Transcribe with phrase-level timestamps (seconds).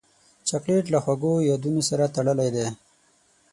[0.47, 2.67] چاکلېټ له خوږو یادونو سره تړلی دی.